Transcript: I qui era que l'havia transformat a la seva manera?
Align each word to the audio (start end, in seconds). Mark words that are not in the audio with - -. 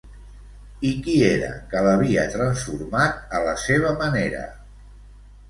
I 0.91 0.93
qui 1.07 1.17
era 1.27 1.49
que 1.73 1.83
l'havia 1.87 2.23
transformat 2.37 3.37
a 3.37 3.43
la 3.49 3.55
seva 3.67 3.93
manera? 4.03 4.43